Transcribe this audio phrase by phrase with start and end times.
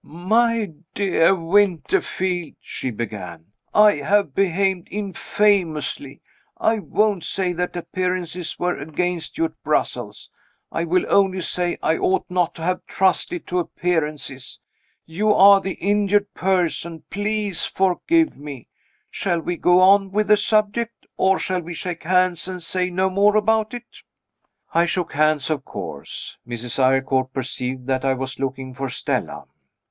[0.03, 6.21] "My dear Winterfield," she began, "I have behaved infamously.
[6.57, 10.31] I won't say that appearances were against you at Brussels
[10.71, 14.59] I will only say I ought not to have trusted to appearances.
[15.05, 18.69] You are the injured person; please forgive me.
[19.11, 21.05] Shall we go on with the subject?
[21.15, 23.85] or shall we shake hands, and say no more about it?"
[24.73, 26.39] I shook hands, of course.
[26.47, 26.79] Mrs.
[26.79, 29.43] Eyrecourt perceived that I was looking for Stella.